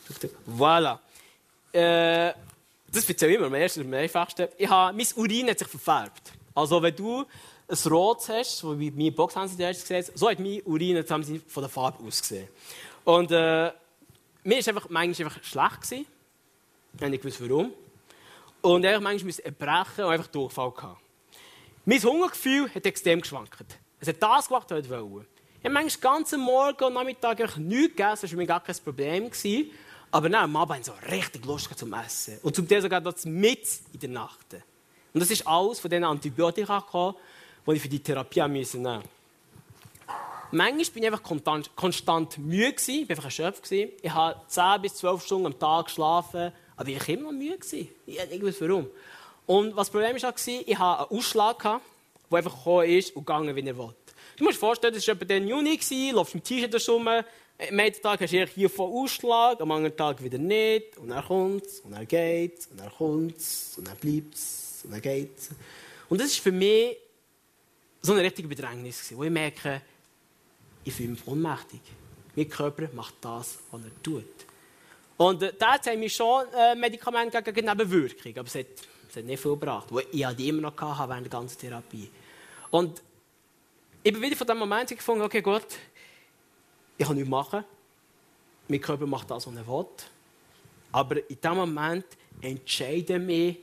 [0.07, 0.31] tuk, tuk.
[0.47, 0.99] Voilà.
[1.73, 2.33] Äh,
[2.91, 4.49] das erzähle ich immer, am ersten, am einfachsten.
[4.55, 6.31] Ich habe, mein Urin hat sich verfärbt.
[6.53, 7.25] Also, wenn du
[7.67, 11.03] ein Rot hast, so wie meine Box haben sie zuerst gesehen, so hat mein Urin
[11.09, 12.47] haben sie von der Farbe ausgesehen.
[13.03, 13.71] Und äh,
[14.43, 15.81] mir war einfach manchmal einfach schlecht.
[15.81, 16.05] Gewesen.
[16.93, 17.73] Ich nicht gewusst, warum.
[18.61, 21.01] Und ich manchmal musste erbrechen und einfach Durchfall gehabt.
[21.85, 23.79] Mein Hungergefühl hat extrem geschwankt.
[23.99, 25.27] Es hat das gemacht, ich wollte.
[25.59, 28.75] Ich habe manchmal den ganzen Morgen und Nachmittag nichts gegessen, das war mir gar kein
[28.83, 29.29] Problem.
[29.29, 29.71] Gewesen.
[30.11, 32.39] Aber dann am Abend so richtig Lust zum Essen.
[32.43, 34.53] Und zum Teil sogar das mit in der Nacht.
[35.13, 37.15] Und das ist alles von diesen Antibiotika gekommen,
[37.65, 39.03] die ich für die Therapie nehmen musste.
[40.51, 41.23] Manchmal bin ich einfach
[41.75, 43.69] konstant, müde, gewesen, ich war einfach erschöpft.
[43.71, 47.57] Ich habe 10 bis 12 Stunden am Tag geschlafen, aber ich war immer müde.
[47.57, 47.89] Gewesen.
[48.05, 48.87] Ich weiß nicht warum.
[49.45, 51.81] Und was das Problem war, ich hatte einen Ausschlag,
[52.29, 53.95] der einfach gekommen ist und gegangen, wie er wollte.
[54.37, 55.79] Du musst dir vorstellen, das war etwa den Juni,
[56.11, 60.23] läufst im T-Shirt rum, am einen Tag hast du hier von Ausschlag, am anderen Tag
[60.23, 63.87] wieder nicht, und dann kommt es, und dann geht es, und dann kommt es, und
[63.87, 65.49] dann bleibt es, und dann geht es.
[66.07, 66.97] Und das ist für mich
[68.01, 69.81] so eine richtige Bedrängnis, wo ich merke,
[70.83, 71.81] ich fühle mich ohnmächtig.
[72.35, 74.23] Mein Körper macht das, was er tut.
[75.17, 78.67] Und äh, da haben wir schon äh, Medikamente gegen Nebenwirkungen, aber es hat,
[79.09, 82.09] es hat nicht viel gebracht, ich die immer noch hatte während der ganzen Therapie.
[82.69, 83.01] Und
[84.03, 85.67] ich bin wieder von dem Moment gefunden, okay Gott,
[86.97, 87.63] ich kann nichts machen.
[88.67, 89.85] Mein Körper macht das, was er will.
[90.91, 92.05] Aber in diesem Moment
[92.41, 93.57] entscheide ich mich,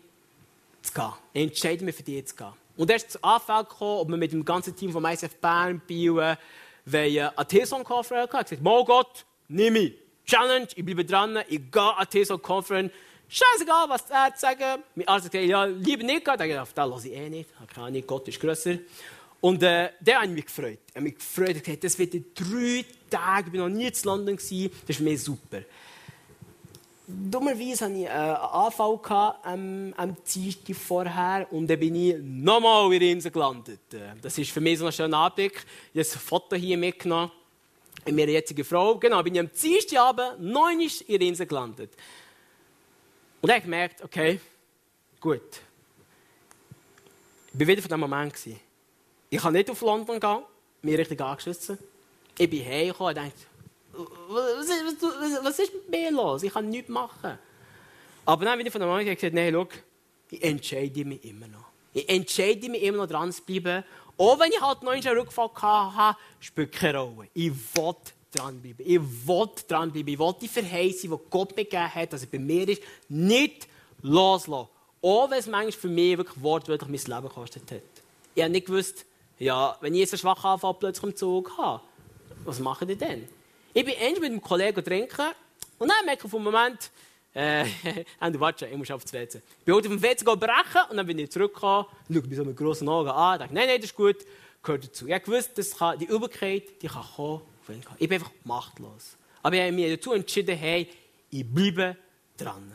[0.82, 1.12] zu gehen.
[1.32, 2.52] Ich entscheide mich, für dich zu gehen.
[2.76, 5.80] Und er ist zu Anfang gekommen, ob wir mit dem ganzen Team vom ISF Bern,
[5.86, 8.32] Biel, eine TESON-Conference hatten.
[8.32, 9.94] Ich habe gesagt, Mo Gott, nimm mich.
[10.26, 12.92] Challenge, ich bleibe dran, ich gehe an die TESON-Conference.
[13.34, 14.84] Scheißegal, was er sagen.
[14.94, 16.34] Mein Arzt sagt, ja, lieber nicht gehen.
[16.40, 17.50] Ich dachte, das lasse ich eh nicht.
[17.50, 18.76] Ich keine Gott ist grösser.
[19.40, 20.78] Und äh, der hat mich gefreut.
[20.92, 21.56] Er hat mich gefreut.
[21.56, 23.50] Hat gesagt, das wird in drei Tage.
[23.52, 24.36] Ich war noch nie in London.
[24.36, 25.62] Das ist mir super.
[27.08, 29.00] Dummerweise hatte ich einen Anfall
[29.42, 33.80] am, am Dienstag vorher und dann bin ich nochmal in Rimsen gelandet.
[34.22, 35.66] Das ist für mich so ein schöner Anblick.
[35.92, 37.32] Ich habe ein Foto hier mitgenommen
[38.06, 38.96] mit meiner jetzigen Frau.
[38.96, 41.90] Genau, bin ich am Dienstagabend neun in Rimsen gelandet.
[43.44, 44.40] Und dann habe ich gemerkt, okay,
[45.20, 45.42] gut.
[47.52, 48.34] Ich war wieder von diesem Moment.
[49.28, 50.38] Ich kann nicht auf London gehen,
[50.80, 51.76] mich richtig angeschlossen.
[52.38, 53.34] Ich bin hergekommen und dachte,
[54.28, 56.42] was, was, was, ist mit mir los?
[56.42, 57.38] Ich kann nichts machen.
[58.24, 59.68] Aber dann bin ich von der Mama gesagt, nein, schau,
[60.30, 61.66] ich entscheide mich immer noch.
[61.92, 63.84] Ich entscheide mich immer noch dran zu bleiben.
[64.16, 67.28] Auch wenn ich halt noch einen Rückfall hatte, spielt keine Rolle.
[67.34, 67.94] Ich will
[68.34, 68.84] dranbleiben.
[68.86, 70.12] Ich will dranbleiben.
[70.12, 73.68] Ich will die Verheißung, die Gott mir gegeben hat, dass er bei mir ist, nicht
[74.02, 74.68] loslassen.
[75.02, 77.82] Auch wenn es manchmal für mich wirklich wortwörtlich mein Leben gekostet hat.
[78.34, 79.04] Ich habe nicht gewusst,
[79.38, 81.82] ja, wenn ich einen schwachen Anfall plötzlich im Zug habe,
[82.44, 83.28] was mache ich denn?
[83.72, 85.32] Ich bin endlich mit einem Kollegen trinken
[85.78, 86.90] und dann merke ich auf einen Moment,
[87.34, 87.64] äh,
[88.30, 89.38] du warte, ich muss auf das WC.
[89.58, 92.44] Ich bin heute auf dem WC brechen und dann bin ich zurückgekommen, schaue mich so
[92.44, 94.16] mit grossen Augen an, dachte, nein, nein, das ist gut,
[94.62, 95.06] gehört dazu.
[95.08, 97.42] Ich wusste, dass die Übelkeit, die kann kommen,
[97.98, 99.16] ich bin einfach machtlos.
[99.42, 100.88] Aber ich habe mich dazu entschieden, hey,
[101.30, 101.96] ich bleibe
[102.36, 102.72] dran.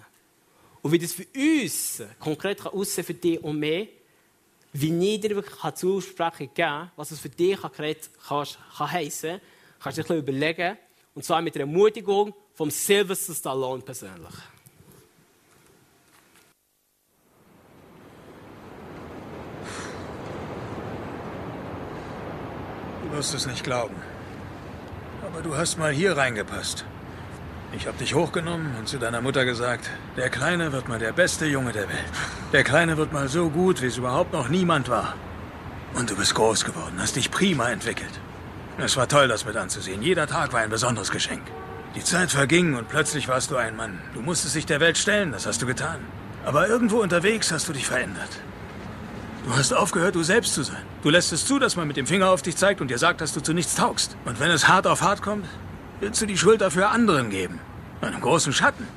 [0.82, 3.90] Und wie das für uns konkret kann aussehen für dich und mich,
[4.74, 8.48] wie nie dir wirklich Zusprechung geben kann, was es für dich konkret kann,
[8.78, 9.42] kann heissen,
[9.80, 10.78] kannst du dir ein überlegen,
[11.16, 14.36] und zwar mit der Ermutigung vom Sylvester Stallone persönlich.
[23.04, 23.96] Du wirst es nicht glauben.
[25.32, 26.86] Aber du hast mal hier reingepasst.
[27.72, 29.88] Ich habe dich hochgenommen und zu deiner Mutter gesagt,
[30.18, 32.12] der Kleine wird mal der beste Junge der Welt.
[32.52, 35.14] Der Kleine wird mal so gut, wie es überhaupt noch niemand war.
[35.94, 38.20] Und du bist groß geworden, hast dich prima entwickelt.
[38.80, 40.02] Es war toll, das mit anzusehen.
[40.02, 41.44] Jeder Tag war ein besonderes Geschenk.
[41.96, 44.00] Die Zeit verging und plötzlich warst du ein Mann.
[44.16, 46.00] Du musstest dich der Welt stellen, das hast du getan.
[46.44, 48.40] Aber irgendwo unterwegs hast du dich verändert.
[49.46, 50.84] Du hast aufgehört, du selbst zu sein.
[51.02, 53.22] Du lässt es zu, dass man mit dem Finger auf dich zeigt und dir sagt,
[53.22, 54.16] dass du zu nichts taugst.
[54.26, 55.46] Und wenn es hart auf hart kommt,
[56.00, 57.60] willst du die Schuld dafür anderen geben.
[58.02, 58.88] Einem großen Schatten.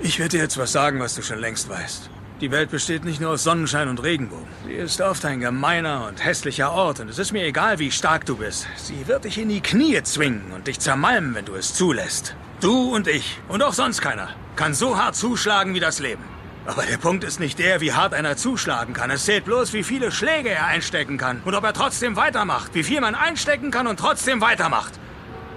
[0.00, 2.10] Ich werde dir jetzt was sagen, was du schon längst weißt.
[2.40, 4.46] Die Welt besteht nicht nur aus Sonnenschein und Regenbogen.
[4.64, 8.26] Sie ist oft ein gemeiner und hässlicher Ort und es ist mir egal, wie stark
[8.26, 8.68] du bist.
[8.76, 12.36] Sie wird dich in die Knie zwingen und dich zermalmen, wenn du es zulässt.
[12.60, 16.22] Du und ich und auch sonst keiner kann so hart zuschlagen wie das Leben.
[16.68, 19.10] Aber der Punkt ist nicht der, wie hart einer zuschlagen kann.
[19.10, 22.74] Es zählt bloß, wie viele Schläge er einstecken kann und ob er trotzdem weitermacht.
[22.74, 24.92] Wie viel man einstecken kann und trotzdem weitermacht.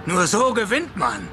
[0.06, 1.28] Nur so gewinnt man.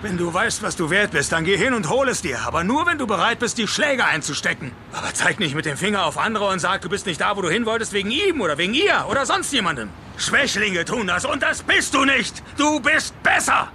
[0.00, 2.38] Wenn du weißt, was du wert bist, dann geh hin und hol es dir.
[2.46, 4.70] Aber nur, wenn du bereit bist, die Schläge einzustecken.
[4.92, 7.42] Aber zeig nicht mit dem Finger auf andere und sag, du bist nicht da, wo
[7.42, 9.90] du hin wolltest, wegen ihm oder wegen ihr oder sonst jemandem.
[10.18, 12.44] Schwächlinge tun das und das bist du nicht.
[12.56, 13.72] Du bist besser.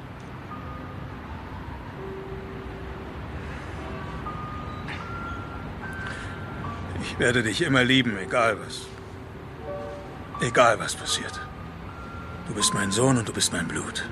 [7.10, 8.87] Ich werde dich immer lieben, egal was.
[10.41, 11.39] Egal was passiert.
[12.47, 14.03] Du bist mein Sohn und du bist mein Blut.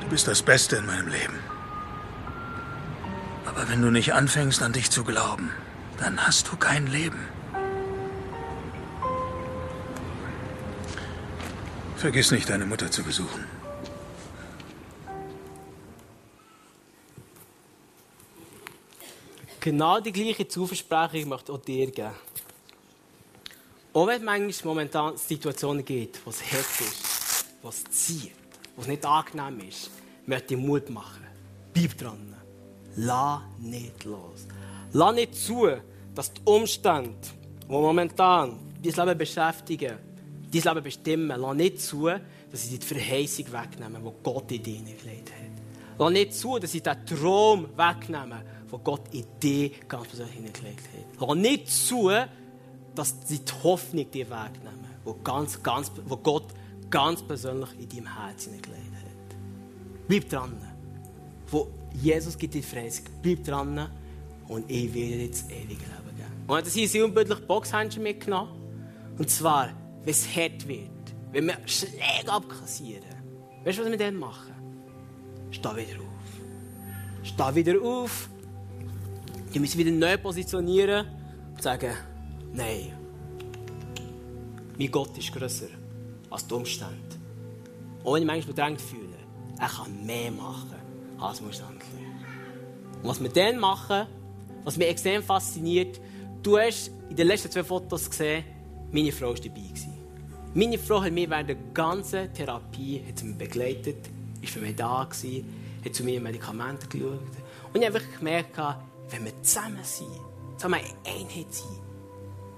[0.00, 1.38] Du bist das Beste in meinem Leben.
[3.44, 5.50] Aber wenn du nicht anfängst, an dich zu glauben,
[5.98, 7.20] dann hast du kein Leben.
[11.96, 13.44] Vergiss nicht, deine Mutter zu besuchen.
[19.62, 22.10] Genau die gleiche Zuversprechung möchte ich auch dir geben.
[23.92, 28.32] Auch wenn es manchmal momentan Situationen gibt, wo es hart ist, wo es zieht,
[28.74, 29.92] wo es nicht angenehm ist,
[30.26, 31.24] möchte ich Mut machen.
[31.72, 32.34] Bleib dran.
[32.96, 34.48] Lass nicht los.
[34.94, 35.68] Lass nicht zu,
[36.12, 37.14] dass die Umstände,
[37.62, 39.96] die momentan dein Leben beschäftigen,
[40.52, 44.80] dein Leben bestimmen, lass nicht zu, dass sie die Verheißung wegnehmen, die Gott in dir
[44.80, 45.98] gelegt hat.
[46.00, 48.42] Lass nicht zu, dass sie den Traum wegnehmen,
[48.72, 51.28] den Gott in dir ganz persönlich hineingelegt hat.
[51.28, 52.10] Lass nicht zu,
[52.94, 56.54] dass sie die Hoffnung dir wegnehmen, wo, ganz, ganz, wo Gott
[56.90, 59.36] ganz persönlich in deinem Herz hineingelegt hat.
[60.08, 60.56] Bleib dran.
[61.50, 63.02] Wo Jesus gibt dir Freiheit.
[63.22, 63.90] Bleib dran
[64.48, 66.44] und ich werde dir das ewige Leben geben.
[66.46, 68.52] Und das hier sinnbildlich Boxhändchen mitgenommen.
[69.18, 69.70] Und zwar,
[70.02, 70.90] wenn es hart wird,
[71.32, 73.04] wenn wir Schläge abkassieren.
[73.64, 74.52] Weißt du, was wir dann machen?
[75.50, 77.22] Steh wieder auf.
[77.22, 78.28] Steh wieder auf.
[79.52, 81.06] Wir müssen wieder neu positionieren
[81.50, 81.92] und sagen,
[82.54, 82.90] nein,
[84.78, 85.66] mein Gott ist grösser
[86.30, 86.94] als die Umstände.
[87.98, 89.18] Ich manchmal bedrängt fühle,
[89.60, 90.74] er kann mehr machen
[91.20, 91.84] als Umstände.
[93.02, 94.06] Und was wir dann machen,
[94.64, 96.00] was mich extrem fasziniert,
[96.42, 98.44] du hast in den letzten zwei Fotos gesehen,
[98.90, 99.60] meine Frau war dabei.
[99.60, 99.92] Gewesen.
[100.54, 104.08] Meine Frau hat mich während der ganzen Therapie hat mich begleitet,
[104.40, 105.44] war für mich da, gewesen,
[105.84, 107.20] hat zu mir Medikamente geschaut.
[107.74, 108.58] Und ich habe gemerkt,
[109.12, 110.08] wenn wir zusammen sind,
[110.56, 111.80] zusammen eine Einheit sind,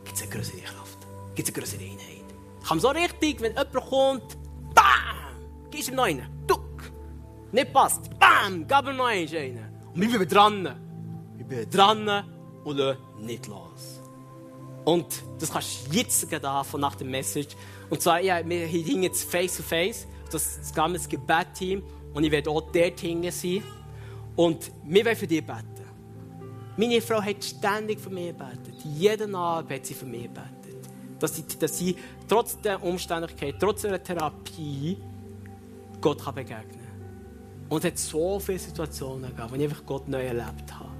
[0.04, 0.98] gibt es eine größere Kraft,
[1.34, 2.24] gibt es eine größere Einheit.
[2.60, 4.38] Ich kann so richtig, wenn jemand kommt,
[4.74, 5.70] BAM!
[5.70, 6.92] Gehst ihm noch einen, duck!
[7.52, 8.66] Nicht passt, BAM!
[8.66, 9.74] Gib ihm noch einen.
[9.94, 10.80] Und wir bleiben dran.
[11.36, 12.24] Wir bleiben dran
[12.64, 14.00] und lassen nicht los.
[14.84, 15.06] Und
[15.38, 17.56] das kannst du jetzt gerade nach dem Message.
[17.90, 21.82] Und zwar, ja, wir hingen jetzt face to face, das, das ganze Gebet-Team.
[22.12, 23.62] Und ich werde auch dort hingen sein.
[24.36, 25.73] Und wir wollen für dich beten.
[26.76, 28.74] Meine Frau hat ständig für mich gebetet.
[28.96, 30.50] Jeden Abend hat sie für mich gebetet.
[31.20, 31.96] Dass sie, dass sie
[32.28, 34.98] trotz der Umständlichkeit, trotz der Therapie,
[36.00, 37.68] Gott kann begegnen kann.
[37.68, 40.90] Und es hat so viele Situationen gegeben, wo ich einfach Gott neu erlebt habe.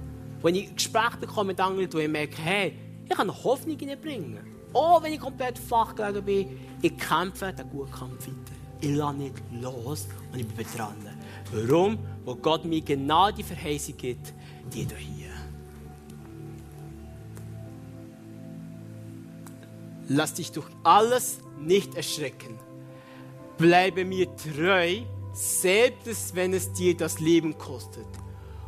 [0.41, 2.73] Wo ich Gespräche bekomme mit anderen, wo ich merke, hey,
[3.07, 4.39] ich kann Hoffnung hineinbringen.
[4.73, 8.55] Auch wenn ich komplett flach gelegen bin, ich kämpfe den guten Kampf weiter.
[8.81, 10.95] Ich lasse nicht los und ich bin dran.
[11.51, 11.99] Warum?
[12.23, 14.33] Wo Gott mir genau die Verheißung gibt,
[14.73, 15.44] die hier.
[20.07, 22.59] Lass dich durch alles nicht erschrecken.
[23.57, 25.01] Bleibe mir treu,
[25.33, 28.07] selbst wenn es dir das Leben kostet.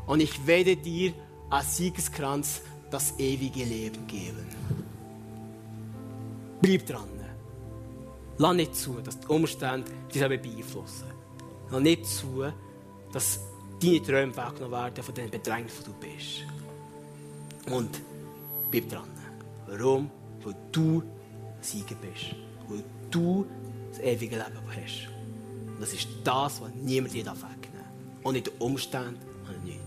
[0.06, 1.14] Und ich werde dir
[1.50, 4.48] als Siegeskranz das ewige Leben geben.
[6.62, 7.10] Bleib dran.
[8.40, 11.08] Lass nicht zu, dass die Umstände dich beeinflussen.
[11.72, 12.46] Lass nicht zu,
[13.12, 13.40] dass
[13.82, 16.44] deine Träume weggenommen werden von den Bedrängnissen, wo du bist.
[17.72, 18.02] Und
[18.72, 19.10] bleib dran.
[19.68, 20.10] Warum?
[20.44, 21.04] Weil du
[21.62, 22.36] Sieger bist.
[22.68, 23.46] Weil du
[23.90, 25.08] das ewige Leben hast.
[25.68, 28.24] Und das ist das, was niemand dir wegnehmen darf.
[28.24, 29.87] Und nicht die Umstände und nichts.